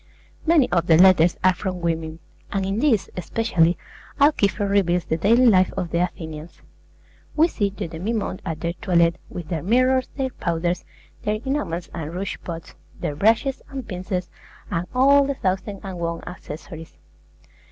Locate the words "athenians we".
5.99-7.47